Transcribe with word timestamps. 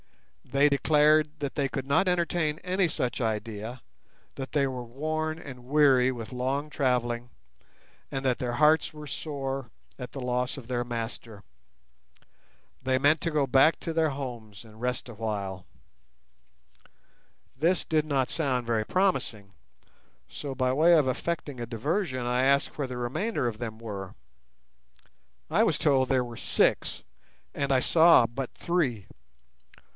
They 0.43 0.67
declared 0.67 1.39
that 1.39 1.55
they 1.55 1.69
could 1.69 1.85
not 1.85 2.09
entertain 2.09 2.59
any 2.59 2.89
such 2.89 3.21
idea, 3.21 3.81
that 4.35 4.51
they 4.51 4.67
were 4.67 4.83
worn 4.83 5.39
and 5.39 5.63
weary 5.63 6.11
with 6.11 6.33
long 6.33 6.69
travelling, 6.69 7.29
and 8.11 8.25
that 8.25 8.39
their 8.39 8.53
hearts 8.53 8.93
were 8.93 9.07
sore 9.07 9.69
at 9.99 10.11
the 10.11 10.19
loss 10.19 10.57
of 10.57 10.67
their 10.67 10.83
master. 10.83 11.43
They 12.81 12.97
meant 12.97 13.21
to 13.21 13.31
go 13.31 13.47
back 13.47 13.79
to 13.81 13.93
their 13.93 14.09
homes 14.09 14.65
and 14.65 14.81
rest 14.81 15.07
awhile. 15.07 15.65
This 17.55 17.85
did 17.85 18.03
not 18.03 18.29
sound 18.31 18.65
very 18.65 18.85
promising, 18.85 19.53
so 20.27 20.53
by 20.53 20.73
way 20.73 20.93
of 20.95 21.07
effecting 21.07 21.61
a 21.61 21.65
diversion 21.65 22.25
I 22.25 22.43
asked 22.43 22.77
where 22.77 22.87
the 22.87 22.97
remainder 22.97 23.47
of 23.47 23.59
them 23.59 23.77
were. 23.77 24.15
I 25.49 25.63
was 25.63 25.77
told 25.77 26.09
there 26.09 26.25
were 26.25 26.35
six, 26.37 27.03
and 27.53 27.71
I 27.71 27.79
saw 27.79 28.25
but 28.25 28.51
three. 28.55 29.07